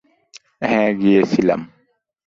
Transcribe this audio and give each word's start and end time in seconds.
হ্যাঁ, 0.61 0.89
গিয়েছিলাম। 0.93 1.61